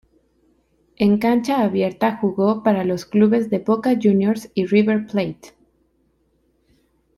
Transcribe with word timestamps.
En 0.95 1.19
cancha 1.19 1.61
abierta 1.61 2.17
jugó 2.17 2.63
para 2.63 2.83
los 2.85 3.05
clubes 3.05 3.51
de 3.51 3.59
Boca 3.59 3.91
Juniors 4.01 4.49
y 4.55 4.65
River 4.65 5.05
Plate. 5.05 5.53